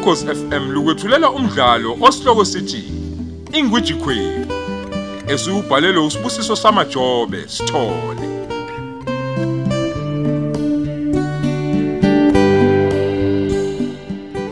ukhozi 0.00 0.26
FM 0.26 0.70
lukwethulela 0.72 1.30
umdlalo 1.30 1.98
osihloko 2.00 2.44
sithi 2.44 2.84
Ingwiji 3.52 3.94
Queen 3.94 4.46
esubhalelwe 5.28 6.04
usibusiso 6.06 6.56
samajobe 6.56 7.48
sithole. 7.48 8.26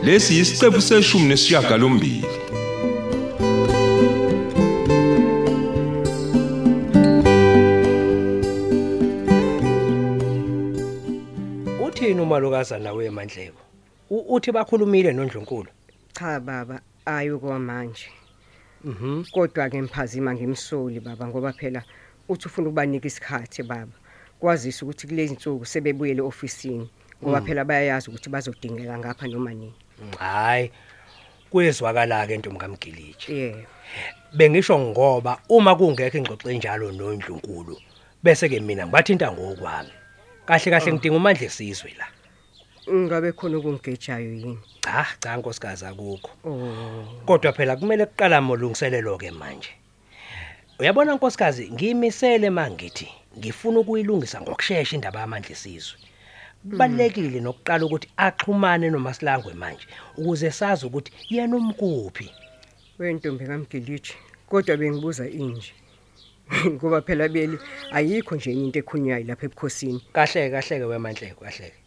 Lesi 0.03 0.39
isiqephu 0.39 0.81
seshumi 0.81 1.25
nesishiyagalombili. 1.27 2.25
Uthini 11.85 12.21
umalukazana 12.21 12.93
wemandleko? 12.93 13.68
Uthi 14.09 14.51
bakhulumile 14.51 15.13
noNdlunkulu. 15.13 15.67
Cha 16.13 16.39
baba, 16.39 16.81
ayo 17.05 17.39
kwamanje. 17.39 18.09
Mhm. 18.83 19.25
Kodwa 19.31 19.69
ke 19.69 19.81
mphazima 19.81 20.33
ngimsoli 20.33 20.99
baba 20.99 21.27
ngoba 21.27 21.53
phela 21.53 21.83
uthi 22.29 22.47
ufuna 22.47 22.67
ukubanika 22.67 23.07
isikhathi 23.07 23.63
baba. 23.63 23.91
Kwazisa 24.39 24.85
ukuthi 24.85 25.07
kulezi 25.07 25.33
insuku 25.33 25.65
sebebuyele 25.65 26.21
ofisini 26.21 26.89
ngoba 27.23 27.41
phela 27.41 27.65
bayayazi 27.65 28.09
ukuthi 28.09 28.29
bazodingeka 28.29 28.97
ngapha 28.97 29.27
noma 29.27 29.53
nini. 29.53 29.73
Hayi. 30.17 30.71
Kuyezwakala 31.51 32.27
ke 32.27 32.37
ntombi 32.37 32.59
kaMgiliji. 32.59 33.33
Yeah. 33.33 33.57
Bengisho 34.33 34.79
ngoba 34.79 35.41
uma 35.49 35.75
kungekho 35.75 36.17
ingxoxo 36.17 36.49
enjalo 36.49 36.91
noNdlunkulu 36.91 37.77
bese 38.23 38.49
ke 38.49 38.59
mina 38.59 38.85
ngibathinta 38.85 39.31
ngokwami. 39.31 39.91
Kahle 40.45 40.71
kahle 40.71 40.93
ngidinga 40.93 41.17
umandla 41.17 41.45
esizwe 41.45 41.93
la. 41.97 42.18
Ngabe 42.93 43.31
khona 43.31 43.57
okungejayo 43.57 44.33
yini? 44.33 44.59
Cha, 44.81 45.05
cha 45.19 45.37
nkosikazi 45.37 45.85
akukho. 45.85 46.31
Oh. 46.43 47.05
Kodwa 47.25 47.53
phela 47.53 47.75
kumele 47.75 48.05
kuqala 48.05 48.41
molungiselelo 48.41 49.17
ke 49.17 49.31
manje. 49.31 49.69
Uyabona 50.79 51.13
nkosikazi 51.15 51.71
ngimisele 51.71 52.49
mangithi 52.49 53.07
ngifuna 53.37 53.79
ukuyilungisa 53.79 54.41
ngokusheshsha 54.41 54.95
indaba 54.95 55.19
yamandla 55.19 55.51
esizwe. 55.51 55.97
Kubalekile 56.69 57.39
nokuqala 57.39 57.85
ukuthi 57.85 58.07
axhumane 58.17 58.89
noMasilangwe 58.89 59.53
manje 59.53 59.85
ukuze 60.17 60.51
sazi 60.51 60.85
ukuthi 60.85 61.11
yena 61.29 61.55
umkuphi. 61.57 62.27
Wentombi 62.99 63.45
kaMgiliji. 63.45 64.13
Kodwa 64.49 64.77
bengibuza 64.77 65.29
inje. 65.29 65.73
Ngoba 66.73 67.01
phela 67.01 67.27
beli 67.27 67.57
ayikho 67.91 68.35
nje 68.35 68.51
into 68.51 68.79
ekhunyayo 68.79 69.25
lapha 69.27 69.45
ebukhosini. 69.45 70.01
Kahle 70.13 70.49
kahle 70.49 70.79
ke 70.79 70.85
wemandleko 70.85 71.45
kahle. 71.45 71.78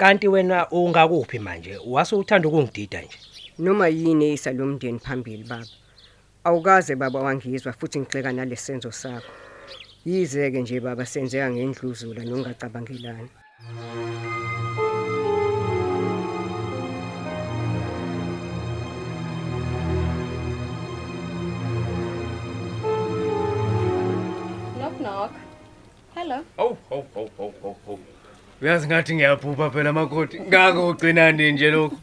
Kanti 0.00 0.28
wena 0.28 0.68
ungakuphi 0.70 1.38
manje? 1.38 1.74
Wase 1.86 2.14
uthanda 2.16 2.48
ukungidida 2.48 3.00
nje. 3.02 3.18
Noma 3.58 3.86
yini 3.88 4.24
eyisa 4.28 4.50
lomndeni 4.52 4.98
phambili 4.98 5.44
baba. 5.50 5.66
Awukaze 6.44 6.94
baba 6.96 7.18
wangizwa 7.26 7.72
futhi 7.78 7.98
ngixeka 8.00 8.30
nalesenzo 8.32 8.90
sakho. 9.00 9.32
Yizeke 10.08 10.58
nje 10.62 10.80
baba 10.80 11.04
senzeka 11.12 11.50
ngendluzula 11.50 12.22
nongacabangilani. 12.24 13.30
Knock 24.78 24.94
knock. 25.00 25.32
Hello. 26.14 26.38
Awu 26.58 26.76
awu 26.90 27.04
awu 27.16 27.30
awu 27.38 27.52
awu 27.64 27.76
awu. 27.88 27.98
Uyazi 28.62 28.86
ngathi 28.86 29.14
ngiyaphupha 29.14 29.70
phela 29.70 29.92
makoti. 29.92 30.40
Ngako 30.40 30.88
ugcinani 30.88 31.52
nje 31.52 31.70
lokho. 31.70 31.96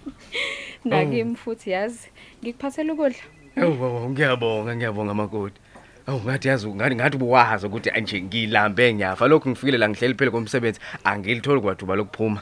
Nakimi 0.86 1.36
futhi 1.36 1.70
yazi 1.72 2.08
ngikuphathela 2.44 2.94
ukudla. 2.94 3.24
Awu 3.58 3.86
awu 3.86 4.10
ngiyabonga 4.10 4.76
ngiyabonga 4.76 5.14
makoti. 5.14 5.60
Awu 6.08 6.20
ngathi 6.22 6.48
yazi 6.48 6.68
ngathi 6.68 6.96
ngathi 6.96 7.18
buwazi 7.18 7.66
ukuthi 7.68 7.90
nje 8.02 8.22
ngilambe 8.22 8.94
ngiyafa 8.94 9.28
lokhu 9.28 9.50
ngifikile 9.50 9.78
la 9.78 9.90
ngihleli 9.90 10.14
phela 10.14 10.32
komsebenzi 10.32 10.80
angilitholi 11.04 11.62
kwathuba 11.62 11.96
lokuphuma. 11.96 12.42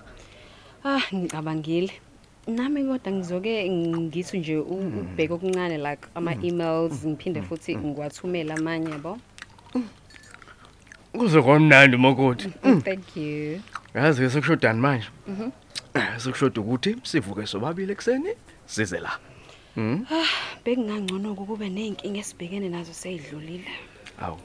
Ah 0.85 1.01
ngicabangile. 1.13 1.93
Nami 2.47 2.83
kodwa 2.83 3.11
ngizoke 3.11 3.69
ngithi 3.69 4.39
nje 4.39 4.57
u- 4.57 4.91
ubheke 4.99 5.33
okuncane 5.33 5.77
like 5.77 6.07
ama 6.15 6.33
emails 6.43 7.05
ngiphinde 7.05 7.41
futhi 7.41 7.77
ngiwathumela 7.77 8.55
amanye 8.55 8.89
yabo. 8.91 9.17
Kuze 11.11 11.41
kwamnandi 11.41 11.97
makoti. 11.97 12.49
Thank 12.83 13.17
you. 13.17 13.61
Yazi 13.93 14.29
sekushodani 14.29 14.79
manje? 14.79 15.07
Mhm. 15.27 15.49
Sekushoda 16.17 16.61
ukuthi 16.61 16.95
sivuke 17.03 17.45
sobabili 17.47 17.91
ekseni 17.91 18.29
size 18.65 18.99
la. 18.99 19.11
Mhm. 19.75 20.05
Bekungangcono 20.65 21.31
ukube 21.31 21.69
nezinkinga 21.69 22.19
esibhekene 22.19 22.69
nazo 22.69 22.93
seyidlulile. 22.93 23.71
Awu. 24.21 24.39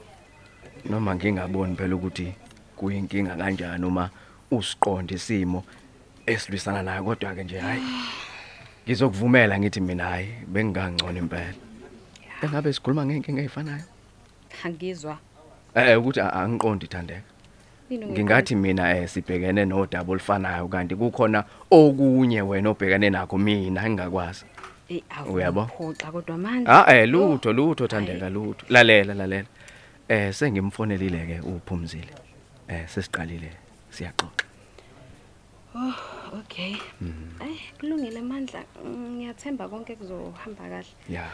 Noma 0.85 1.15
ngingaboni 1.15 1.75
phela 1.75 1.95
ukuthi 1.95 2.33
kuyinkinga 2.75 3.35
kanjani 3.35 3.85
uma 3.85 4.09
usiqonda 4.51 5.15
isimo 5.15 5.63
esilwisana 6.25 6.83
nayo 6.83 7.03
kodwa 7.03 7.35
ke 7.35 7.43
nje 7.43 7.59
hayi. 7.59 7.83
Ngizokuvumela 8.85 9.59
ngithi 9.59 9.81
mina 9.81 10.03
hayi 10.03 10.27
bengingangcono 10.47 11.19
impela. 11.19 11.53
Engabe 12.43 12.73
sikhuluma 12.73 13.05
ngeenkinga 13.05 13.41
ezifanayo? 13.41 13.83
Angizwa. 14.63 15.17
Eh 15.77 15.99
ukuthi 15.99 16.19
angiqondi 16.21 16.85
ungekho- 16.85 18.11
Ngingathi 18.11 18.55
mina 18.55 18.83
eh 18.97 19.07
sibhekene 19.07 19.65
nodaba 19.65 20.11
olufanayo 20.11 20.67
kanti 20.67 20.95
kukhona 20.95 21.43
okunye 21.71 22.41
wena 22.41 22.69
obhekane 22.69 23.09
nakho 23.09 23.37
mina 23.37 23.85
engingakwazi. 23.85 24.45
Eh 24.89 25.01
Uyabo? 25.29 25.61
awuphoxa 25.61 26.11
kodwa 26.11 26.37
manje. 26.37 26.65
Ah 26.67 26.85
eh 26.93 27.07
lutho 27.07 27.53
lutho 27.53 27.87
thandeka 27.87 28.29
lutho. 28.29 28.65
Lalela 28.69 29.13
lalela. 29.13 29.47
Eh 30.09 30.33
sengimfonelile 30.33 31.25
ke 31.29 31.37
uphumzile. 31.47 32.13
Eh 32.67 32.87
sesiqalile 32.87 33.51
siyaxoxa. 33.91 34.45
Oh, 35.75 35.93
okay. 36.39 36.75
Eh 37.41 37.59
kulungile 37.79 38.21
mandla. 38.21 38.63
Mm, 38.83 39.15
Ngiyathemba 39.17 39.67
konke 39.69 39.95
kuzohamba 39.95 40.63
kahle. 40.69 40.91
Yeah. 41.09 41.31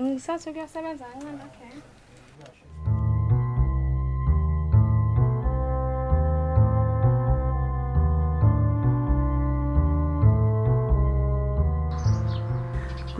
Ngisathi 0.00 0.52
kuyasebenza 0.52 1.04
kancane 1.04 1.42
okay. 1.44 1.76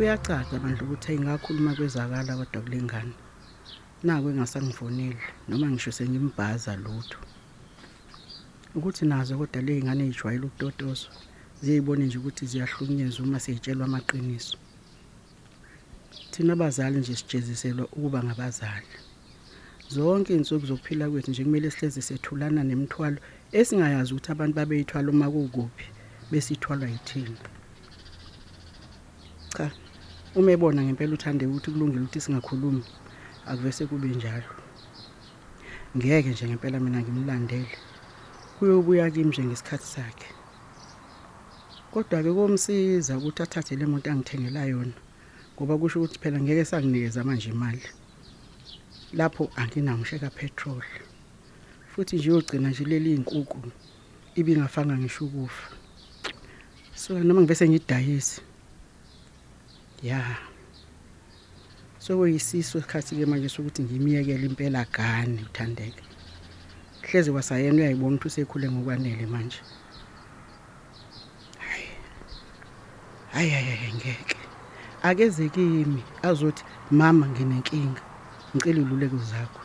Kuyacaca 0.01 0.57
bandla 0.63 0.83
ukuthi 0.85 1.13
ayingakhuluma 1.13 1.77
kwezakala 1.77 2.33
kodwa 2.39 2.63
kulengane. 2.65 3.13
Naku 4.03 4.29
engasangifoneli 4.31 5.21
noma 5.49 5.67
ngisho 5.71 5.93
sengimbhaza 5.93 6.73
lutho. 6.85 7.19
Ukuthi 8.75 9.05
nazo 9.05 9.37
kodwa 9.37 9.61
lezingane 9.63 10.03
ezijwayele 10.09 10.47
ukutotoswa 10.47 11.13
ziyibone 11.63 12.05
nje 12.07 12.19
ukuthi 12.19 12.45
ziyahlukunyezwa 12.51 13.27
uma 13.27 13.41
seyitshelwa 13.45 13.85
amaqiniso. 13.85 14.57
Thina 16.31 16.53
abazali 16.53 16.99
nje 16.99 17.17
sijeziselwa 17.17 17.85
ukuba 17.85 18.25
ngabazali. 18.25 18.93
Zonke 19.89 20.33
izinsuku 20.33 20.67
zokuphila 20.67 21.11
kwethu 21.11 21.31
nje 21.31 21.45
kumele 21.45 21.71
sihleze 21.71 22.01
sethulana 22.03 22.65
nemithwalo 22.65 23.19
esingayazi 23.53 24.13
ukuthi 24.13 24.33
abantu 24.33 24.55
babeyithwala 24.57 25.09
uma 25.11 25.29
kukuphi 25.31 25.87
besithwalwa 26.31 26.89
yithina. 26.89 27.41
Cha. 29.57 29.71
Uma 30.33 30.53
ebona 30.53 30.83
ngempela 30.83 31.15
uthande 31.15 31.47
ukuthi 31.47 31.71
kulungile 31.71 32.03
ukuthi 32.03 32.21
singakhulumi 32.21 32.85
akuvese 33.51 33.87
kube 33.87 34.09
njalo. 34.09 34.51
Ngeke 35.97 36.31
nje 36.31 36.47
ngempela 36.47 36.81
mina 36.81 37.03
ngimlandele. 37.03 37.77
Kuyobuya 38.59 39.11
kimi 39.11 39.31
nje 39.31 39.43
ngesikhathi 39.45 39.87
sakhe. 39.87 40.29
Kodwa 41.91 42.23
ke 42.23 42.31
komsiza 42.33 43.19
ukuthi 43.19 43.43
athathe 43.43 43.75
le 43.77 43.87
moto 43.87 44.11
angithengela 44.11 44.65
yona 44.71 44.95
ngoba 45.57 45.79
kusho 45.79 45.99
ukuthi 45.99 46.19
phela 46.23 46.39
ngeke 46.41 46.65
sanginikeza 46.65 47.25
manje 47.25 47.51
imali. 47.51 47.83
Lapho 49.13 49.51
anginangisheka 49.57 50.31
petrol. 50.31 50.85
Futhi 51.91 52.17
nje 52.17 52.31
uyogcina 52.31 52.71
nje 52.71 52.85
leli 52.85 53.15
inkukhu 53.15 53.73
ibingafanga 54.35 54.95
ngisho 54.99 55.25
ukufa. 55.25 55.75
So 56.95 57.19
noma 57.19 57.41
ngivese 57.43 57.69
ngidayise 57.69 58.43
Ya. 60.03 60.37
So 61.99 62.17
kuyisiso 62.17 62.79
isikhathi 62.79 63.17
ke 63.17 63.27
manje 63.27 63.49
sokuthi 63.49 63.83
ngimiyekele 63.83 64.47
impela 64.47 64.87
gane 64.93 65.43
uthandeke. 65.43 66.03
Hleze 67.03 67.31
wasayena 67.31 67.77
uyayibona 67.77 68.17
ukuthi 68.17 68.29
usekhule 68.29 68.71
ngokwanele 68.71 69.27
manje. 69.27 69.61
Hayi. 71.59 71.89
Hayi 73.33 73.51
hayi 73.51 73.95
ngeke. 73.95 74.37
Akeze 75.03 75.49
kimi 75.49 76.03
azothi 76.23 76.65
mama 76.91 77.27
nginenkinga. 77.29 78.03
Ngicela 78.57 78.81
iluleko 78.81 79.17
zakho. 79.17 79.61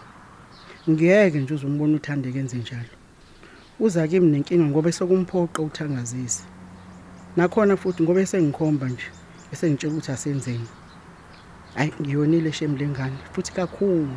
Ngiyeke 0.89 1.39
nje 1.39 1.53
uzombona 1.53 1.95
uthandeke 1.95 2.39
enze 2.39 2.57
njalo. 2.57 2.95
Uza 3.79 4.07
kimi 4.07 4.27
nenkinga 4.27 4.65
ngoba 4.65 4.91
sokumphoqa 4.91 5.61
uthangazise. 5.61 6.43
nakhona 7.35 7.77
futhi 7.77 8.03
ngoba 8.03 8.21
esengikhomba 8.21 8.89
nje 8.89 9.24
bese 9.49 9.69
ngitshela 9.69 9.93
ukuthi 9.93 10.11
asenzeni 10.11 10.67
hayi 11.75 11.93
ngiyonile 12.01 12.51
shame 12.51 12.77
lengane 12.77 13.17
futhi 13.33 13.51
kakhulu. 13.51 14.15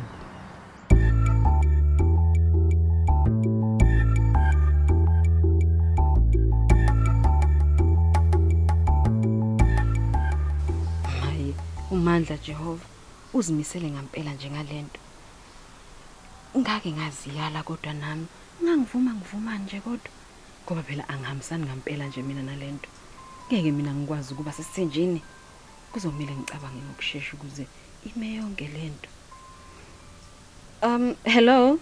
Hayi 11.21 11.55
umandla 11.91 12.37
Jehova 12.37 12.85
uzimisele 13.33 13.91
ngempela 13.91 14.33
nje 14.33 14.49
ngalento. 14.49 14.99
Ngake 16.57 16.91
ngaziyala 16.91 17.63
kodwa 17.63 17.93
nami. 17.93 18.27
Ngangivuma 18.63 19.13
ngivuma 19.13 19.57
nje 19.57 19.79
kodwa. 19.79 20.11
Ngoba 20.65 20.83
phela 20.83 21.09
angihambisani 21.09 21.65
ngempela 21.65 22.07
nje 22.07 22.21
mina 22.21 22.43
nalento. 22.43 22.89
Ngeke 23.51 23.71
mina 23.71 23.91
ngikwazi 23.93 24.33
ukuba 24.33 24.51
sesithenjini 24.51 25.21
kuzomela 25.91 26.31
ngicabange 26.31 26.81
ngokusheshsha 26.85 27.33
ukuze 27.33 27.65
ime 28.09 28.27
yonke 28.35 28.67
lento 28.67 29.09
um 30.81 31.15
hello 31.23 31.79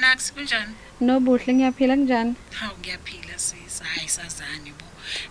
Nax 0.00 0.32
kunjani? 0.32 0.74
nobuhle 1.00 1.54
ngiyaphila 1.54 1.94
kunjani 1.96 2.34
Hawu 2.50 2.78
ngiyaphila 2.78 3.38
sis. 3.38 3.80
Hayi 3.82 4.08
sazani 4.08 4.70
bo. 4.78 4.84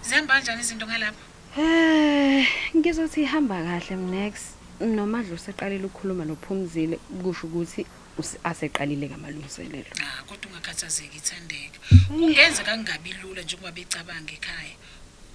Zihamba 0.04 0.34
kanjani 0.34 0.62
izinto 0.62 0.88
ngalapha? 0.88 1.24
Eh, 1.57 2.48
ngizothi 2.75 3.22
ihamba 3.22 3.56
kahle 3.63 3.95
mnex. 3.95 4.33
Nomadlo 4.80 5.36
useqalile 5.36 5.86
ukukhuluma 5.86 6.25
nophumzile 6.25 6.98
kusho 7.24 7.48
ukuthi 7.48 7.86
usi- 8.18 8.40
aseqalile 8.44 9.07
kamalungiselelo. 9.07 9.92
Ah, 10.01 10.24
kodwa 10.28 10.51
ungakhathazeki 10.51 11.18
ithandeka. 11.18 11.78
Ungenza 12.10 12.63
kangabi 12.63 13.13
lula 13.22 13.42
njengoba 13.42 13.72
becabanga 13.72 14.33
ekhaya. 14.33 14.75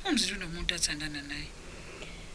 Umzulu 0.08 0.36
unomuntu 0.36 0.74
athandana 0.74 1.22
naye. 1.22 1.48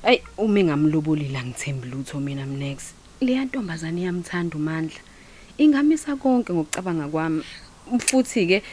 Ey, 0.03 0.21
uma 0.37 0.63
ngamlobolila 0.63 1.43
ngithembi 1.43 1.87
lutho 1.87 2.19
mina 2.19 2.45
mnex. 2.45 2.93
Leya 3.21 3.45
ntombazane 3.45 4.01
iyamthanda 4.01 4.55
uMandla. 4.55 5.01
Ingamisa 5.57 6.15
konke 6.15 6.53
ngokucabanga 6.53 7.07
kwami. 7.07 7.43
Futhi 7.99 8.47
ke 8.47 8.63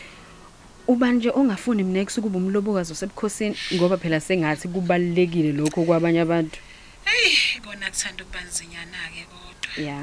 uba 0.87 1.13
nje 1.13 1.31
ongafuni 1.31 1.83
mnex 1.83 2.19
ukuba 2.19 2.39
umlobokazi 2.39 2.93
osebukhosini 2.93 3.57
ngoba 3.75 3.97
phela 3.97 4.21
sengathi 4.21 4.69
kubalekile 4.69 5.53
lokho 5.53 5.83
kwabanye 5.85 6.21
abantu. 6.21 6.59
Hey, 7.05 7.61
kona 7.65 7.91
kuthanda 7.91 8.25
ukubanzinyana 8.25 8.99
ke 9.15 9.25
kodwa. 9.33 9.73
Ya. 9.89 9.99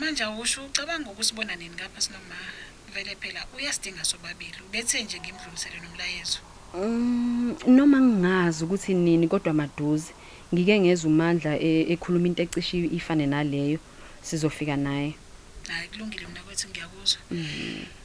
Manje 0.00 0.24
awusho 0.24 0.64
ucabanga 0.64 1.10
ukusibona 1.10 1.56
nini 1.56 1.74
ngapha 1.74 2.00
sinoma 2.00 2.36
vele 2.94 3.14
phela 3.20 3.46
uyasidinga 3.56 4.04
sobabili. 4.04 4.58
Ubethe 4.66 5.02
nje 5.02 5.20
ngimdlulisele 5.20 5.78
nomlayezo. 5.80 6.47
Mm, 6.74 7.56
noma 7.66 8.00
ngingazi 8.00 8.64
ukuthi 8.64 8.94
nini 8.94 9.28
kodwa 9.28 9.52
maduze 9.52 10.12
ngike 10.54 10.80
ngeza 10.80 11.08
umandla 11.08 11.56
e- 11.58 11.86
ekhuluma 11.92 12.26
into 12.28 12.42
ecishi 12.42 12.86
ifane 12.92 13.26
naleyo 13.26 13.78
sizofika 14.22 14.76
naye 14.76 15.14
Hayi 15.68 15.88
kulungile 15.88 16.26
mina 16.26 16.40
kwethu 16.42 16.68
ngiyakuzwa. 16.68 17.20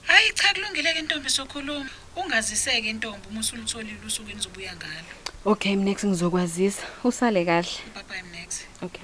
Hayi 0.08 0.32
cha 0.34 0.54
kulungile 0.54 0.94
ke 0.94 1.00
intombi 1.00 1.30
sokhuluma. 1.30 1.90
Ungaziseke 2.16 2.90
intombi 2.90 3.28
uma 3.32 3.40
usulutholile 3.40 3.98
usuku 4.08 4.30
enizobuya 4.32 4.76
ngalo. 4.76 5.12
okay 5.46 5.76
next 5.76 6.06
ngizokwazisa 6.06 6.82
usale 7.04 7.46
kahle 7.46 7.72
Bye 7.96 8.04
bye 8.10 8.24
next. 8.40 8.62
okay 8.82 9.04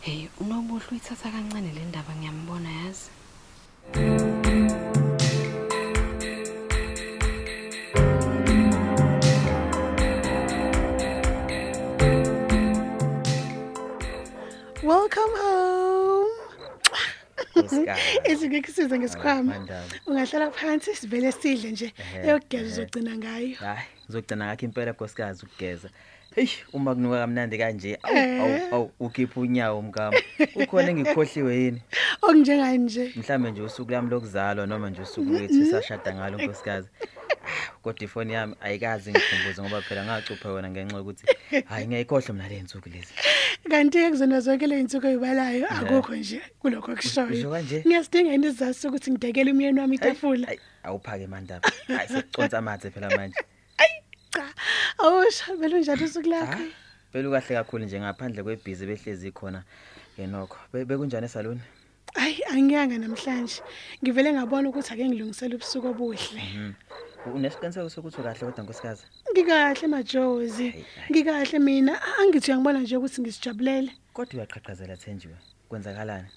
hey 0.00 0.26
unobuhle 0.40 0.84
uyithatha 0.90 1.30
kancane 1.30 1.72
le 1.74 1.84
ndaba 1.84 2.14
ngiyambona 2.16 2.70
yazi 2.70 3.10
Nkosikazi. 17.82 18.20
Ethi 18.24 18.48
ngikusiza 18.48 18.98
ngesikhwama. 18.98 19.52
Mandaba. 19.52 19.86
Ungahlala 20.06 20.50
phansi 20.50 20.94
sivele 20.96 21.32
sidle 21.32 21.70
nje. 21.70 21.92
Ehhe, 21.98 22.26
Eyogeza 22.28 22.64
ehhe. 22.64 22.72
uzogcina 22.72 23.16
ngayo. 23.16 23.54
Hayi, 23.56 23.86
ngizogcina 24.06 24.46
ngakho 24.46 24.64
impela 24.64 24.92
nkosikazi 24.92 25.46
ukugeza. 25.46 25.88
Hey, 26.34 26.48
uma 26.72 26.94
kunuka 26.94 27.18
kamnandi 27.18 27.58
kanje, 27.58 27.98
awu 28.02 28.18
awu 28.42 28.74
awu 28.74 28.90
ukhipha 29.00 29.40
unyawo 29.40 29.82
mkama. 29.82 30.18
Ukhona 30.54 30.90
engikhohliwe 30.90 31.56
yini? 31.56 31.82
Okunjengani 32.22 32.78
nje? 32.78 33.12
Mhlambe 33.16 33.50
nje 33.50 33.62
usuku 33.62 33.90
lami 33.92 34.10
lokuzalwa 34.10 34.66
noma 34.66 34.90
nje 34.90 35.02
usuku 35.02 35.30
lethu 35.32 35.66
sashada 35.70 36.14
ngalo 36.14 36.38
nkosikazi. 36.38 36.88
Ah, 37.00 37.72
Kodwa 37.82 38.04
ifoni 38.04 38.32
yami 38.32 38.54
ayikazi 38.60 39.10
ngikhumbuze 39.10 39.62
ngoba 39.62 39.82
phela 39.82 40.04
ngacupha 40.04 40.48
yona 40.48 40.70
ngenxa 40.70 40.96
yokuthi 40.96 41.26
hayi 41.64 41.86
ngiyayikhohlwa 41.86 42.34
mina 42.34 42.48
le 42.48 42.62
nsuku 42.62 42.88
lezi. 42.88 43.12
Kanti 43.70 43.98
ke 43.98 44.10
kuzona 44.10 44.40
zonke 44.40 44.66
le 44.66 44.80
insuku 44.80 45.06
ezibalayo 45.06 45.66
akukho 45.70 46.14
nje 46.16 46.40
kulokho 46.60 46.92
Usho 46.92 47.20
okushoyo. 47.22 47.50
kanje? 47.50 47.82
Ngiyasidinga 47.86 48.32
yini 48.32 48.46
isizathu 48.46 48.88
ukuthi 48.88 49.10
ngidekele 49.10 49.52
umyeni 49.52 49.80
wami 49.80 49.96
itafula. 49.96 50.46
Hayi, 50.46 50.60
awuphake 50.84 51.26
mandaba. 51.26 51.68
Hayi 51.86 52.08
sekuconsa 52.08 52.58
amathe 52.58 52.90
phela 52.90 53.08
manje. 53.16 53.36
Cha. 54.34 54.44
Awusho 54.98 55.56
vele 55.56 55.76
unjani 55.76 56.04
usuku 56.04 56.28
lakho? 56.28 56.52
Hayi, 56.52 56.72
Phela 57.12 57.28
ukahle 57.28 57.54
kakhulu 57.56 57.84
nje 57.84 58.00
ngaphandle 58.00 58.42
kwebhizi 58.42 58.86
behlezi 58.86 59.30
khona 59.32 59.62
ngenokho. 60.18 60.58
Be- 60.72 60.84
Bekunjani 60.84 61.26
esaloni? 61.26 61.60
Hayi 62.14 62.44
angiyanga 62.52 62.98
namhlanje. 62.98 63.62
Ngivele 64.02 64.32
ngabona 64.32 64.68
ukuthi 64.68 64.92
ake 64.92 65.08
ngilungisele 65.08 65.54
ubusuku 65.56 65.88
obuhle. 65.88 66.42
Unesiqiniseko 67.26 67.88
sokuthi 67.90 68.20
ukahle 68.20 68.40
kodwa 68.40 68.64
nkosikazi? 68.64 69.02
Ngikahle 69.32 69.86
majozi. 69.88 70.68
Hayi, 70.70 70.84
hayi. 70.96 71.10
Ngikahle 71.10 71.58
mina. 71.58 72.00
Angithi 72.20 72.50
uyangibona 72.50 72.78
nje 72.80 72.96
ukuthi 72.96 73.20
ngisijabulele. 73.20 73.92
Kodwa 74.12 74.34
uyaqhaqhazela 74.34 74.96
Thenjiwe. 74.96 75.36
Kwenzakalani? 75.68 76.28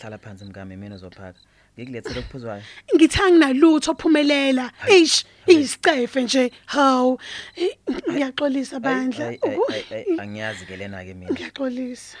Hlala 0.00 0.18
phansi 0.18 0.44
mkami 0.44 0.76
mina 0.76 0.94
uzophaka. 0.94 1.38
Ngikulethele 1.78 2.18
okuphuzwayo. 2.20 2.62
ngithanga 2.94 3.38
nalutho 3.46 3.90
ophumelela 3.90 4.70
eish 4.88 5.24
isicefe 5.46 6.22
nje 6.22 6.52
hawu 6.66 7.18
Eh, 7.56 7.76
ngiyaxolisa 8.10 8.80
bandla 8.80 9.28
Ay, 9.28 9.38
ay, 9.42 9.56
ay, 9.68 9.84
ay, 9.90 10.04
ay, 10.10 10.20
Angiyazi 10.20 10.66
ke 10.66 10.76
lena 10.76 11.04
ke 11.04 11.14
mina. 11.14 11.32
ngiyaxolisa 11.32 12.16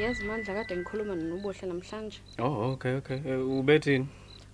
yazi 0.00 0.24
mandla 0.24 0.54
kade 0.54 0.76
ngikhuluma 0.76 1.14
nobuhle 1.14 1.64
namhlanje 1.68 2.18
Oh 2.38 2.72
okay 2.72 2.94
okay. 2.94 3.18
Eh, 3.26 3.40
Ubethini? 3.58 4.08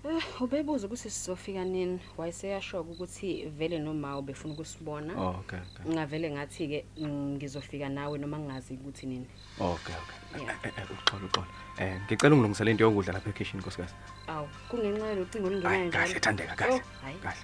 eh 0.07 0.43
ubebuza 0.43 0.87
ukuthi 0.87 1.11
sizofika 1.11 1.65
nini 1.65 2.01
wayeseyashoka 2.17 2.91
ukuthi 2.91 3.47
vele 3.59 3.79
noma 3.79 4.19
ubefuna 4.19 4.55
ukusibona 4.55 5.13
Oh 5.19 5.41
okay 5.41 5.59
okay. 5.59 5.93
ngavele 5.93 6.31
ngathi 6.31 6.69
ke 6.69 6.85
ngizofika 7.03 7.89
nawe 7.89 8.19
noma 8.19 8.39
ngingazi 8.39 8.75
ukuthi 8.75 9.07
nini 9.07 9.27
Okay 9.61 9.95
okay. 10.03 10.43
Yeah. 10.43 10.57
Eh, 10.65 10.73
eh, 10.79 10.91
Uxolo 10.91 11.27
uxolo. 11.27 11.47
Eh 11.79 12.01
ngicela 12.07 12.35
ungilungisele 12.35 12.71
into 12.71 12.85
yokudla 12.85 13.13
lapha 13.13 13.31
ekitchen 13.31 13.61
nkosikazi. 13.61 13.95
awu 14.29 14.49
kungenxa 14.69 15.07
yalocingo 15.07 15.47
Hayi 15.49 15.57
olungenayo 15.57 15.91
kahle 15.91 16.21
thandeka 16.21 16.55
kahle. 16.57 16.75
Oh, 16.75 16.81
hayi 17.03 17.19
Kahle. 17.25 17.43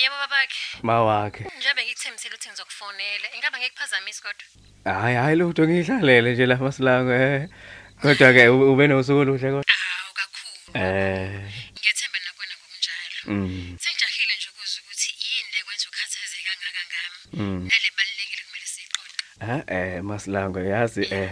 Yebo 0.00 0.16
babakhe. 0.22 0.60
Mawakhe. 0.82 1.42
Njengoba 1.56 1.82
ngikuthembisile 1.82 2.34
ukuthi 2.34 2.48
ngizokufonela, 2.48 3.26
ingaba 3.36 3.58
ngikuphazamisi 3.58 4.22
kodwa. 4.22 4.46
Hayi 4.84 5.16
hayi 5.16 5.36
lutho 5.36 5.64
ngihlalele 5.68 6.32
nje 6.32 6.46
lapha 6.46 6.72
silango 6.72 7.12
eh. 7.12 7.48
Kodwa 8.02 8.32
ke 8.32 8.48
ube 8.48 8.64
ube 8.64 8.86
nosuku 8.86 9.18
oluhle 9.18 9.48
kodwa. 9.50 9.64
Hawu 9.66 10.12
kakhulu. 10.18 10.84
Eh. 10.84 11.30
Ngiyathemba 11.76 12.18
nakwena 12.24 12.54
ngokunjalo. 12.58 13.18
Mm. 13.26 13.76
Sengijahile 13.80 14.34
nje 14.36 14.48
ukuzwa 14.52 14.80
ukuthi 14.84 15.10
yini 15.22 15.50
le 15.54 15.60
kwenza 15.66 15.86
ukhathazeka 15.90 16.52
kangaka 16.60 16.82
ngami. 16.88 17.18
Mm. 17.32 17.68
Nale 17.70 17.88
balekile 17.96 18.42
kumele 18.46 18.66
siyiqonde. 18.74 19.18
Ha 19.46 19.56
eh 19.74 20.02
masilango 20.02 20.60
yazi 20.60 21.02
eh 21.14 21.30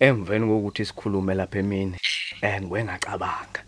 emveni 0.00 0.46
kokuthi 0.46 0.84
sikhulume 0.84 1.34
lapha 1.34 1.58
emini 1.58 1.98
eh 2.42 2.62
ngiwe 2.62 2.84
ngacabanga. 2.84 3.60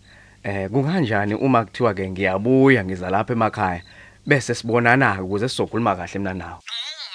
Eh 0.43 0.71
kunganjani 0.71 1.35
uma 1.35 1.65
kuthiwa 1.65 1.95
ke 1.95 2.11
ngiyabuya 2.11 2.85
ngiza 2.85 3.11
lapha 3.11 3.33
emakhaya 3.33 3.83
bese 4.27 4.55
sibonana 4.55 5.23
ukuze 5.23 5.49
sizokhuluma 5.49 5.97
kahle 5.97 6.19
mina 6.19 6.35
nawe. 6.35 6.53
Oh, 6.53 6.61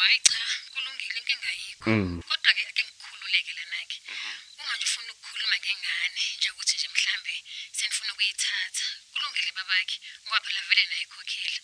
hayi 0.01 0.19
cha, 0.23 0.39
kulungile 0.73 1.19
inkinga 1.19 1.47
ayikho. 1.49 1.68
Mm. 1.68 1.68
Kodwa 1.79 2.51
ke 2.57 2.63
ake 2.67 2.83
ngikhululeke 2.83 3.51
lana 3.55 3.79
ke. 3.88 3.98
Uma 4.59 4.74
nje 4.75 4.86
ufuna 4.86 5.12
ukukhuluma 5.15 5.55
ngengane, 5.63 6.24
nje 6.38 6.50
ukuthi 6.51 6.75
nje 6.75 6.88
mhlambe 6.93 7.36
senifuna 7.71 8.12
ukuyithatha. 8.13 8.86
Kulungile 9.13 9.51
babakhe, 9.57 9.98
ngoba 10.24 10.39
phela 10.45 10.62
vele 10.67 10.83
naye 10.89 11.03
ekhokhela. 11.07 11.59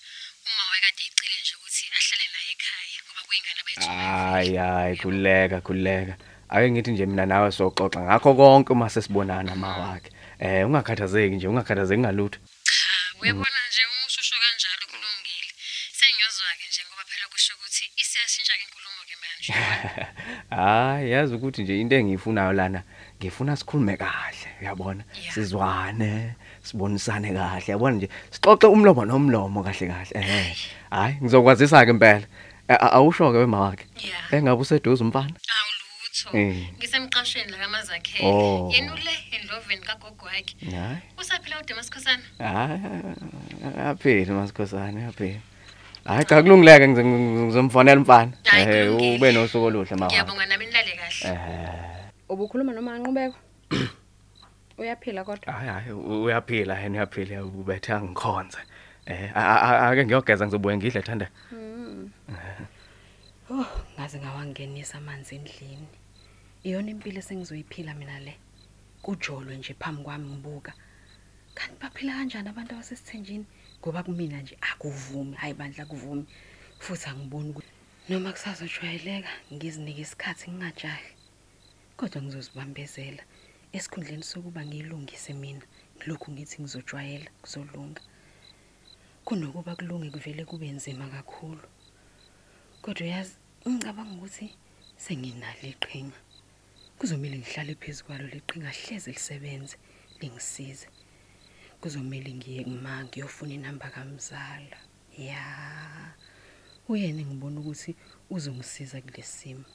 Uma 0.47 0.63
wayekade 0.71 1.03
ecile 1.07 1.35
nje 1.41 1.53
ukuthi 1.59 1.83
ahlale 1.97 2.25
naye 2.33 2.49
ekhaya 2.55 2.99
ngoba 3.03 3.21
kuyingane 3.27 3.59
abayithuma. 3.61 4.03
Hayi 4.31 4.55
hayi 4.55 4.95
khuleka 5.01 5.57
khuleka. 5.65 6.13
Ake 6.53 6.67
ngithi 6.71 6.91
nje 6.91 7.05
mina 7.05 7.25
nawe 7.25 7.49
soxoxa 7.57 7.99
ngakho 8.07 8.31
konke 8.39 8.71
uma 8.73 8.87
sesibonana 8.93 9.53
mawakhe. 9.63 10.09
Eh 10.39 10.63
ungakhathazeki 10.67 11.35
nje 11.35 11.47
ungakhathazeki 11.51 12.01
ngalutho. 12.01 12.39
Cha, 12.63 13.19
uyabona 13.19 13.59
nje 13.67 13.83
uma 13.91 14.05
ushusho 14.07 14.35
kanjalo 14.43 14.85
kulungile. 14.91 15.51
Sengiyozwa-ke 15.97 16.65
nje 16.71 16.81
ngoba 16.87 17.03
phela 17.09 17.27
kusho 17.27 17.51
ukuthi 17.55 17.83
isiyashintsha-ke 18.01 18.63
inkulumo-ke 18.63 19.15
manje. 19.19 19.25
Hayi 20.49 21.11
yazi 21.11 21.35
ukuthi 21.35 21.63
nje 21.63 21.81
into 21.81 21.95
engiyifunayo 21.95 22.53
lana 22.53 22.83
ngifuna 23.19 23.55
sikhulume 23.55 23.97
kahle 23.97 24.47
uyabona 24.61 25.03
sizwane 25.33 26.35
sibonisane 26.63 27.33
kahle 27.33 27.71
yabona 27.71 27.95
nje 27.95 28.09
sixoxe 28.31 28.67
umlomo 28.67 29.05
nomlomo 29.05 29.63
kahle 29.63 29.87
kahle 29.87 30.13
eh 30.13 30.57
hayi 30.89 31.15
ngizokwazisa 31.21 31.85
ke 31.85 31.91
impela 31.91 32.27
awusho 32.67 33.31
ke 33.31 33.37
wema 33.37 33.59
wakhe 33.59 33.85
engabe 34.31 34.61
useduze 34.61 35.03
umfana 35.03 35.35
Awulutho. 36.15 36.37
Eh. 36.37 36.69
Ngisemqashweni 36.77 37.51
la 37.51 37.57
kaMazakhele. 37.57 38.25
Oh. 38.25 38.71
Yena 38.73 38.93
ule 38.93 39.13
endloveni 39.31 39.81
kagogo 39.81 40.25
wakhe. 40.25 40.55
Usaphila 41.17 41.59
uDemasikhosana? 41.61 42.23
hayi 42.39 42.79
apheli 43.85 44.31
masikhosana 44.31 45.07
apheli 45.07 45.41
hayi 46.05 46.25
cha 46.25 46.41
kulungileke 46.43 46.87
ngize- 46.87 47.05
ngizomfonela 47.05 47.99
umfana 48.01 48.31
Hhayi, 48.43 48.63
eh 48.63 48.85
kulungile. 48.85 49.15
ube 49.17 49.31
nosuku 49.31 49.65
oluhle 49.65 49.95
mama 49.95 50.05
Ngiyabonga 50.11 50.45
nami 50.45 50.65
nilale 50.65 50.91
kahle. 51.01 51.35
eh 51.35 52.29
Ubukhuluma 52.29 52.73
noma 52.73 52.97
Nqubeko? 52.99 53.37
Uyaphila 54.77 55.23
kodwa? 55.23 55.53
hayi 55.53 55.69
hayi 55.69 55.91
u- 55.91 56.23
uyaphila 56.23 56.79
yena 56.79 56.97
uyaphila 56.97 57.43
ubethe 57.45 57.93
angikhonze 57.93 58.57
eh 59.05 59.31
a- 59.35 59.61
a- 59.67 59.89
ake 59.89 60.05
ngiyogeza 60.05 60.45
ngizobuye 60.45 60.77
ngidle 60.77 61.01
thanda 61.01 61.27
Mm. 61.51 62.09
Oh, 63.49 63.65
ngaze 63.99 64.17
ngawangenisa 64.19 64.97
amanzi 64.97 65.35
endlini. 65.35 65.87
Iyona 66.63 66.89
impilo 66.91 67.21
sengizoyiphila 67.21 67.93
mina 67.93 68.19
le. 68.19 68.33
Kujolwe 69.01 69.57
nje 69.57 69.75
phambi 69.79 70.01
kwami 70.03 70.25
ngibuka. 70.29 70.73
Kanti 71.53 71.77
baphila 71.81 72.13
kanjani 72.17 72.49
abantu 72.49 72.73
abasesithenjini? 72.73 73.45
Ngoba 73.79 74.03
kumina 74.03 74.41
nje 74.41 74.55
akuvumi, 74.71 75.35
hayi 75.35 75.53
bandla 75.53 75.85
kuvumi. 75.85 76.25
Futhi 76.79 77.09
angiboni 77.09 77.49
ukuthi 77.49 77.71
noma 78.09 78.31
kusazojwayeleka 78.35 79.31
ngizinike 79.53 80.01
isikhathi 80.05 80.45
ngingajahi. 80.51 81.11
Kodwa 81.97 82.21
ngizozibambezela 82.21 83.23
esikhundleni 83.75 84.23
sokuba 84.23 84.61
ngiyilungise 84.65 85.33
mina. 85.33 85.65
Lokhu 86.07 86.27
ngithi 86.31 86.61
ngizojwayela 86.61 87.29
kuzolunga. 87.41 88.01
Kunokuba 89.25 89.71
kulunge 89.75 90.09
kuvele 90.15 90.45
kube 90.45 90.67
nzima 90.77 91.05
kakhulu. 91.15 91.65
Kodwa 92.83 93.07
yazi 93.13 93.35
ngicabanga 93.67 94.13
ukuthi 94.17 94.47
senginalo 95.03 95.65
iqhinga. 95.73 96.19
Kuzomela 96.99 97.37
ngihlale 97.37 97.73
phezukwalo 97.81 98.25
leqhinga 98.33 98.69
hleze 98.79 99.11
lisebenze 99.11 99.75
lingisize. 100.19 100.87
Kuzomela 101.81 102.29
ngiye 102.37 102.63
kuma 102.63 103.03
ngiyofuna 103.05 103.53
inamba 103.53 103.89
kamzala. 103.89 104.77
Ya. 105.17 105.45
Uyena 106.89 107.21
ngibona 107.25 107.59
ukuthi 107.59 107.95
uzongisiza 108.29 109.01
kulesimo. 109.01 109.65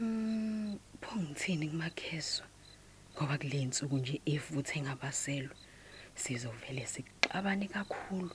Mm, 0.00 0.78
pho 1.00 1.16
ngithini 1.20 1.68
kumakheso? 1.68 2.44
Ngoba 3.14 3.38
kule 3.38 3.58
insuku 3.62 3.98
nje 3.98 4.20
evuthe 4.26 4.80
ngabaselo 4.80 5.54
sizovele 6.14 6.86
sixabane 6.86 7.66
kakhulu. 7.68 8.30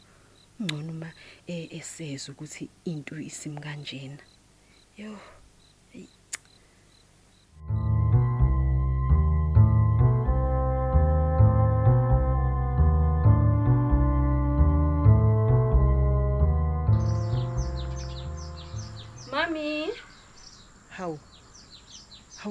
Ngcono 0.62 0.92
uma 0.92 1.10
eh, 1.48 1.68
eseza 1.74 2.32
ukuthi 2.32 2.70
into 2.86 3.20
isimi 3.20 3.60
kanjena. 3.62 4.24
Yo. 4.98 5.18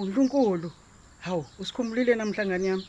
Hawu 0.00 0.10
Nkulunkulu. 0.10 0.72
Hawu 1.18 1.46
usikhumulile 1.58 2.14
namhlangani 2.14 2.66
yami. 2.66 2.86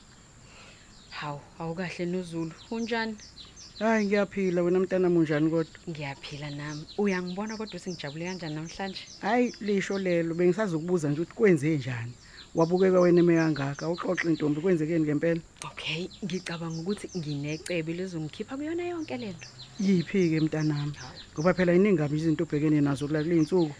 hawu 1.09 1.39
awukahle 1.59 2.05
noZulu. 2.05 2.51
Unjani? 2.71 3.17
Hayi 3.79 4.05
ngiyaphila 4.05 4.61
wena 4.61 4.79
mntana 4.79 5.09
munjani 5.09 5.49
kodwa? 5.49 5.73
Ngiyaphila 5.89 6.49
nami. 6.49 6.85
Uyangibona 6.97 7.57
kodwa 7.57 7.79
sengijabule 7.79 8.25
kanjani 8.25 8.55
namhlanje? 8.55 9.01
Hayi 9.21 9.55
lisho 9.59 9.97
lelo 9.99 10.35
bengisazokubuza 10.35 11.09
nje 11.09 11.21
ukuthi 11.21 11.35
kwenze 11.35 11.77
njani. 11.77 12.13
Wabukeka 12.55 12.99
wena 12.99 13.19
emekangaka 13.19 13.89
uxoxe 13.89 14.29
intombi 14.29 14.61
kwenzekeni 14.61 15.03
ngempela? 15.03 15.41
Okay, 15.63 16.07
ngicabanga 16.23 16.79
ukuthi 16.81 17.09
nginecebe 17.17 17.93
lezongikhipha 17.93 18.55
kuyona 18.57 18.83
yonke 18.87 19.17
lento. 19.17 19.47
Yiphi 19.79 20.29
ke 20.29 20.39
mntanami? 20.39 20.93
Ngoba 21.33 21.53
phela 21.53 21.73
iningabi 21.73 22.15
izinto 22.17 22.43
obhekene 22.43 22.81
nazo 22.81 23.07
kula 23.07 23.23
kuleinsuku. 23.23 23.75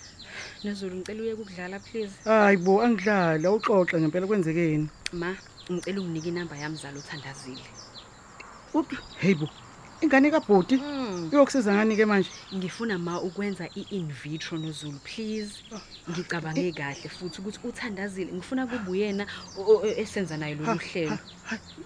noZulu 0.64 0.96
ngicela 0.96 1.22
uye 1.24 1.34
ukudlala 1.34 1.80
please. 1.80 2.16
Hayi 2.26 2.58
bo 2.58 2.82
angidlala 2.82 3.48
uxoxe 3.52 3.96
ngempela 4.00 4.28
kwenzekeni. 4.28 4.88
Ma, 5.14 5.36
ngicela 5.72 6.00
unginike 6.02 6.30
inamba 6.30 6.56
yami 6.62 6.78
zalo 6.78 7.00
uthandazile. 7.00 7.66
Uthi 8.74 8.96
hey 9.22 9.34
bo 9.36 9.48
ingane 10.02 10.32
kabhoti 10.32 10.76
Mm. 10.78 11.30
uyokusiza 11.34 11.74
ngani 11.74 11.96
ke 11.96 12.06
manje? 12.06 12.30
Ngifuna 12.56 12.98
ma 12.98 13.22
ukwenza 13.22 13.70
i-in 13.76 14.08
vitro 14.24 14.58
noZulu 14.58 15.00
please. 15.04 15.62
Ngicabange 16.10 16.72
kahle 16.74 17.10
futhi 17.10 17.42
ukuthi 17.42 17.60
uthandazile 17.64 18.32
ngifuna 18.34 18.68
kube 18.68 18.90
uyena 18.92 19.26
o- 19.58 19.78
o- 19.78 19.86
esenza 19.86 20.38
naye 20.38 20.56
lolu 20.56 20.80
hlelo. 20.80 21.18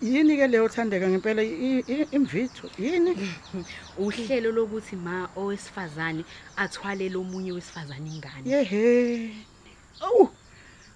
Yini 0.01 0.37
ke 0.37 0.47
leyo 0.47 0.69
thandeka 0.69 1.07
ngempela 1.09 1.43
i- 1.43 1.83
i- 1.87 2.07
imvitho? 2.11 2.69
Yini? 2.79 3.11
Uhlelo 3.99 4.51
lokuthi 4.51 4.95
ma 4.95 5.27
owesifazane 5.35 6.23
athwalele 6.55 7.17
omunye 7.17 7.51
wesifazane 7.51 8.07
ingane. 8.09 8.47
Yehe. 8.49 9.35
Awu. 10.01 10.29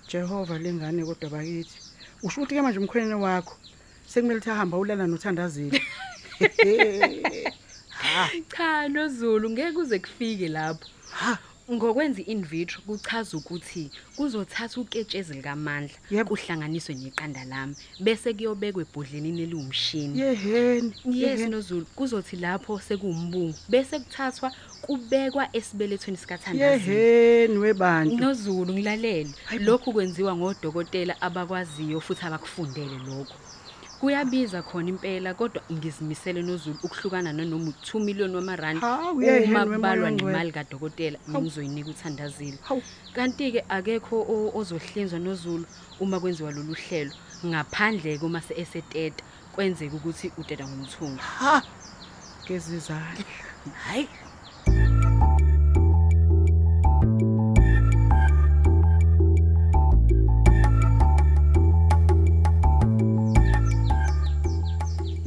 Jehova 0.07 0.57
lengane 0.57 1.03
kodwa 1.05 1.29
bakithi. 1.29 1.77
Usho 2.23 2.41
ukuthi 2.41 2.55
ke 2.55 2.61
manje 2.61 2.79
umkhwene 2.79 3.13
wakho 3.15 3.55
sekumele 4.07 4.39
ukuthi 4.39 4.49
ahamba 4.49 4.77
ulala 4.77 5.07
nothandazile. 5.07 5.81
Cha 8.57 8.87
noZulu 8.87 9.49
ngeke 9.49 9.71
kuze 9.71 9.99
kufike 9.99 10.47
lapho. 10.47 10.87
Ngokwenza 11.71 12.21
i-in 12.21 12.43
vitro 12.43 12.81
kuchaza 12.81 13.37
ukuthi 13.37 13.91
kuzothatha 14.15 14.81
uketshezi 14.81 15.33
likaMandla 15.33 16.23
kuhlanganiswe 16.25 16.95
neqanda 16.95 17.45
lami 17.45 17.75
bese 17.99 18.33
kuyobekwe 18.33 18.83
ebhodleleni 18.83 19.43
eliwumshini. 19.43 20.19
Yeheni. 20.19 20.93
Yes 21.05 21.15
yeheni. 21.15 21.51
noZulu 21.51 21.85
kuzothi 21.95 22.35
lapho 22.35 22.79
sekuwumbungu 22.79 23.53
bese 23.69 23.99
kuthathwa 23.99 24.51
kubekwa 24.81 25.55
esibelethweni 25.57 26.17
sikathandazini. 26.17 26.95
Yeheni 26.95 27.57
webantu. 27.57 28.17
noZulu 28.17 28.73
ngilalele 28.73 29.31
lokhu 29.59 29.93
kwenziwa 29.93 30.35
ngodokotela 30.35 31.21
abakwaziyo 31.21 32.01
futhi 32.01 32.25
abakufundele 32.25 32.97
lokho 33.07 33.35
kuyabiza 33.99 34.61
khona 34.63 34.89
impela 34.89 35.33
kodwa 35.33 35.61
ngizimisele 35.71 36.41
noZulu 36.41 36.77
ukuhlukana 36.83 37.33
nanoma 37.33 37.71
u2 37.71 37.99
million 37.99 38.35
wamarandi 38.35 38.81
Hawu, 38.81 39.21
yeheni 39.21 39.47
uma 39.51 39.59
wemoya 39.59 39.75
kubalwa 39.77 40.07
ongcwele. 40.09 40.31
nemali 40.31 40.51
kadokotela 40.51 41.19
Hawu. 41.27 41.41
ngizoyinika 41.43 41.89
uthandazile 41.89 42.57
kanti 43.13 43.51
ke 43.51 43.63
akekho 43.69 44.21
o- 44.21 44.51
ozohlinzwa 44.57 45.19
noZulu 45.19 45.65
uma 45.99 46.19
kwenziwa 46.19 46.51
lolu 46.51 46.73
hlelo 46.73 47.11
ngaphandle 47.45 48.17
koma 48.17 48.41
eseteta 48.55 49.23
kwenzeka 49.51 49.95
ukuthi 49.95 50.31
uteta 50.37 50.67
ngomthungo 50.67 51.19
Ha. 51.21 51.61
Gezizandla. 52.47 53.23
hayi 53.85 54.07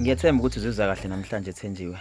Ngiyethemba 0.02 0.40
ukuthi 0.42 0.58
uzizwa 0.58 0.86
kahle 0.94 1.08
namhlanje 1.08 1.52
Thenjiwe. 1.52 1.98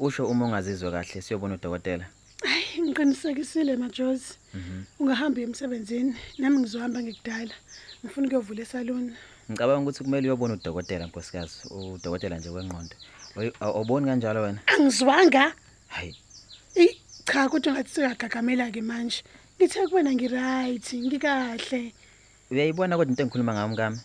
Usho 0.00 0.26
uma 0.26 0.44
ungazizwa 0.46 0.90
kahle 0.90 1.22
siyobona 1.22 1.54
udokotela. 1.54 2.06
Hayi 2.42 2.82
ngiqinisekisile 2.82 3.76
majozi. 3.76 4.34
Ungahamba 4.98 5.40
emsebenzini 5.40 6.14
nami 6.38 6.58
ngizohamba 6.58 6.98
ngikudala. 7.02 7.54
Ngifuna 8.02 8.26
ukuyovula 8.26 8.62
esaluni. 8.62 9.12
Ngicabanga 9.50 9.82
ukuthi 9.82 10.04
kumele 10.04 10.26
uyobona 10.28 10.54
udokotela 10.54 11.06
nkosikazi, 11.06 11.56
udokotela 11.70 12.38
nje 12.38 12.48
wengqondo. 12.50 12.96
Oy- 13.36 13.54
aw- 13.60 13.74
Awuboni 13.76 14.06
kanjalo 14.06 14.42
wena? 14.42 14.60
Angizwanga. 14.66 15.52
Hayi. 15.88 16.16
Eh 16.74 16.90
cha 17.24 17.48
kodwa 17.48 17.72
ngathi 17.72 17.90
siyagagamela 17.94 18.70
ke 18.74 18.82
manje. 18.82 19.22
Ngithe 19.60 19.86
kuwena 19.86 20.10
ngiright, 20.12 20.94
ngikahle. 20.94 21.92
Uyayibona 22.50 22.96
kodwa 22.96 23.10
into 23.10 23.22
engikhuluma 23.22 23.54
ngayo 23.54 23.68
mkami. 23.68 23.98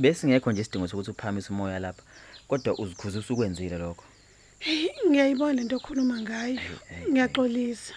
Bese 0.00 0.26
ngekho 0.26 0.52
nje 0.52 0.60
isidingo 0.62 0.88
sokuthi 0.88 1.10
uphamise 1.10 1.52
umoya 1.52 1.78
lapha. 1.78 2.02
Kodwa 2.48 2.78
uzikhuza 2.78 3.18
usukwenzile 3.18 3.78
lokho. 3.78 4.04
Hey 4.58 4.88
ngiyayibona 5.08 5.62
into 5.62 5.76
okhuluma 5.76 6.20
ngayo. 6.20 6.60
Ngiyaxolisa. 7.10 7.94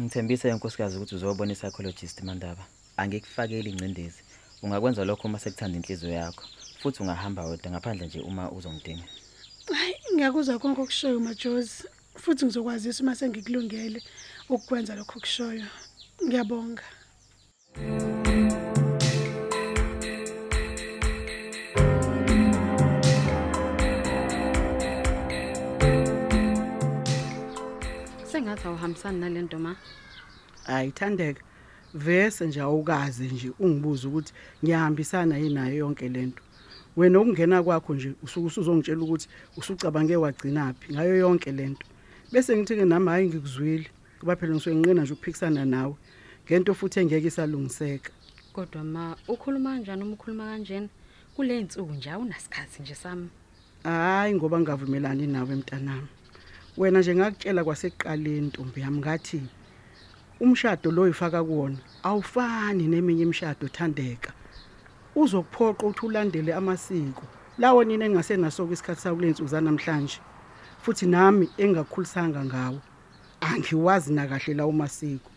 Ngithembisa 0.00 0.48
inkosikazi 0.48 0.96
ukuthi 0.96 1.14
uzobona 1.14 1.52
i-psychologist 1.52 2.22
mandaba. 2.22 2.64
Angikufakeli 2.96 3.70
ingcindezi. 3.70 4.22
Ungakwenza 4.62 5.04
lokho 5.04 5.28
uma 5.28 5.38
sekuthanda 5.38 5.76
inhliziyo 5.78 6.12
yakho. 6.12 6.44
Futhi 6.80 7.02
ungahamba 7.02 7.46
wedwa 7.46 7.70
ngaphandle 7.70 8.06
nje 8.06 8.20
uma 8.20 8.50
uzongidinga. 8.50 9.04
Hayi 9.74 9.94
ngiyakuzwa 10.14 10.58
konke 10.58 10.80
okushoyo 10.80 11.20
majozi. 11.20 11.84
futhi 12.22 12.44
ngizokwazisa 12.44 13.02
uma 13.02 13.14
sengikulungele 13.18 13.98
ukukwenza 14.48 14.96
lokho 14.98 15.20
kushoyo 15.20 15.66
ngiyabonga 16.24 16.84
sengathi 28.52 28.68
awuhambisani 28.68 29.20
nalento 29.20 29.58
ma 29.58 29.76
ayithandeka. 30.66 31.42
Vese 31.94 32.46
nje 32.46 32.60
awukaze 32.60 33.24
nje 33.24 33.52
ungibuza 33.58 34.08
ukuthi 34.08 34.32
ngiyahambisana 34.64 35.38
yinayo 35.38 35.76
yonke 35.76 36.08
lento 36.08 36.42
wena 36.96 37.18
okungena 37.18 37.62
kwakho 37.62 37.94
nje 37.94 38.14
usuke 38.22 38.46
usuzongitshela 38.46 39.02
ukuthi 39.02 39.28
usucabange 39.56 40.16
wagcinaphi 40.16 40.92
ngayo 40.92 41.16
yonke 41.16 41.52
lento 41.52 41.86
bese 42.32 42.56
ngithi 42.56 42.76
ke 42.76 42.84
nami 42.84 43.08
hayi 43.08 43.28
ngikuzwile. 43.28 43.90
Kuba 44.20 44.36
phela 44.36 44.54
ngisuke 44.54 44.76
nginqena 44.76 45.02
nje 45.02 45.12
ukuphikisana 45.12 45.64
nawe. 45.64 45.94
Ngento 46.46 46.74
futhi 46.74 47.00
engeke 47.00 47.28
isalungiseka. 47.28 48.10
Kodwa 48.52 48.84
ma 48.84 49.16
ukhuluma 49.28 49.70
kanjani? 49.70 50.02
Uma 50.02 50.12
ukhuluma 50.12 50.44
kanjena 50.44 50.88
kule 51.36 51.60
insuku 51.60 51.92
nje 51.92 52.10
awunasikhathi 52.10 52.82
nje 52.82 52.94
sami. 52.94 53.28
Hayi 53.84 54.34
ngoba 54.34 54.60
ngingavumelani 54.60 55.26
nawe 55.26 55.54
mntanami. 55.54 56.08
Wena 56.76 57.00
nje 57.00 57.14
ngakutshela 57.14 57.64
kwasekuqaleni 57.64 58.46
ntombi 58.46 58.80
yami 58.80 58.98
ngathi 58.98 59.42
umshado 60.40 60.90
lo 60.90 61.08
ifaka 61.08 61.44
kuwona 61.44 61.78
awufani 62.02 62.86
neminye 62.88 63.22
imishado 63.22 63.68
thandeka. 63.68 64.32
Uzokuphoqa 65.14 65.86
ukuthi 65.86 66.06
ulandele 66.06 66.54
amasiko. 66.54 67.22
Lawo 67.58 67.84
nina 67.84 68.04
engasenasoka 68.04 68.72
isikhathi 68.72 69.00
sawo 69.00 69.16
kulensuku 69.16 69.48
zanamhlanje 69.48 70.18
futhi 70.82 71.06
nami 71.06 71.50
engakukhulisanga 71.58 72.44
ngawo 72.44 72.80
angiwazi 73.40 74.12
nakahle 74.12 74.54
lawo 74.54 74.72
masiko. 74.72 75.30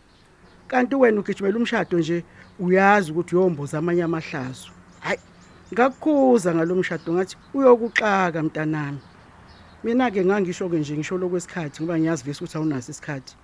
Kanti 0.68 0.94
wena 0.94 1.20
ugijimela 1.20 1.56
umshado 1.56 1.98
nje 1.98 2.24
uyazi 2.58 3.12
ukuthi 3.12 3.36
uyomboza 3.36 3.78
amanye 3.78 4.02
amahlazo. 4.02 4.70
Hayi 5.00 5.20
ngakukhuza 5.72 6.54
ngalomshado 6.54 7.12
ngathi 7.12 7.36
uyokuxaka 7.54 8.42
mntanami. 8.42 8.98
Mina 9.86 10.10
ke 10.10 10.24
ngangisho 10.24 10.68
ke 10.68 10.78
nje 10.78 10.96
ngisho 10.96 11.18
lokwesikhathi 11.18 11.82
ngoba 11.82 11.98
ngiyazi 11.98 12.24
vese 12.24 12.42
ukuthi 12.42 12.58
awunaso 12.58 12.90
isikhathi. 12.90 13.36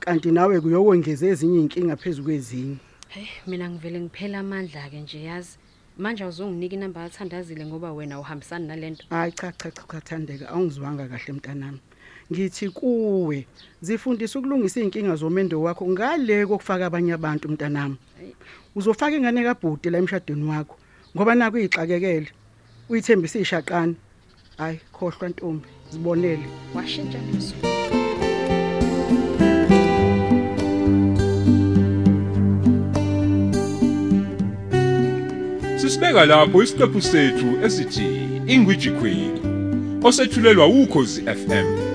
Kanti 0.00 0.32
nawe 0.32 0.60
kuyokwengeza 0.60 1.26
ezinye 1.28 1.60
inkinga 1.60 1.96
phezulu 1.96 2.24
kwezinye. 2.24 2.76
Hey 3.08 3.28
mina 3.46 3.68
ngivele 3.68 4.00
ngiphela 4.00 4.38
amandla 4.38 4.88
ke 4.88 5.00
nje 5.00 5.22
yazi? 5.22 5.58
Manje 5.98 6.24
awuzonginika 6.24 6.74
inamba 6.76 7.00
yathandazile 7.00 7.66
ngoba 7.66 7.92
wena 7.92 8.20
uhambisani 8.20 8.66
nalento 8.66 9.04
hayi 9.10 9.32
cha 9.32 9.52
cha 9.52 9.70
cha 9.70 9.82
cha 9.92 10.00
thandeka 10.00 10.48
awungizwanga 10.48 11.08
kahle 11.08 11.32
mntanami. 11.32 11.80
Ngithi 12.32 12.68
kuwe 12.70 13.46
zifundisa 13.82 14.38
ukulungisa 14.38 14.80
inkinga 14.80 15.16
zomendo 15.16 15.62
wakho 15.62 15.84
ngale 15.88 16.46
kokufaka 16.46 16.86
abanye 16.86 17.12
abantu 17.12 17.48
mntanami. 17.48 17.96
Uzofaka 18.74 19.16
ingane 19.16 19.44
kabhuti 19.44 19.90
la 19.90 19.98
emshadweni 19.98 20.48
wakho 20.48 20.76
ngoba 21.16 21.34
naku 21.34 21.58
ixakekele 21.58 22.28
uyithembisa 22.88 23.38
ishaqani 23.38 23.96
hayi 24.60 24.80
khohlwa 24.92 25.28
ntombi. 25.28 25.68
Zibonele. 25.90 26.46
Washintsha 26.74 27.18
leso 27.18 27.54
Sisibeka 35.76 36.26
lapho 36.26 36.62
isiqephu 36.62 37.00
sethu 37.00 37.64
esithi 37.64 38.06
Ingwiji 38.46 38.90
Queen 38.90 39.32
osethulelwa 40.04 40.66
ukhozi 40.66 41.22
FM 41.22 41.89